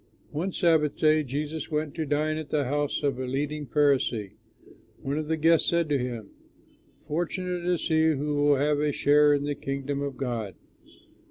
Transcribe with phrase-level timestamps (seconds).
[0.31, 4.31] One Sabbath day Jesus went to dine at the house of a leading Pharisee.
[5.03, 6.31] One of the guests said to him,
[7.07, 10.55] "Fortunate is he who will have a share in the Kingdom of God."